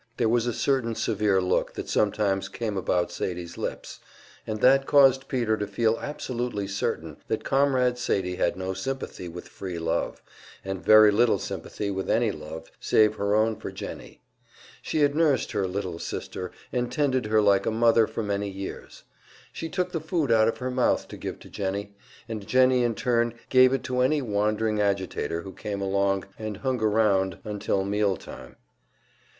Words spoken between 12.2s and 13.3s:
love save